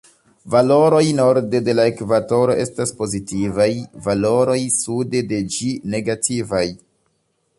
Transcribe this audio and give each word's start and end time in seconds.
Valoroj 0.53 1.01
norde 1.17 1.59
de 1.67 1.75
la 1.79 1.85
ekvatoro 1.89 2.55
estas 2.63 2.95
pozitivaj, 3.03 3.69
valoroj 4.07 4.57
sude 4.79 5.23
de 5.33 5.43
ĝi 5.57 5.71
negativaj. 5.97 6.67